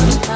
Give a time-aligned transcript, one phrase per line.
[0.00, 0.29] love.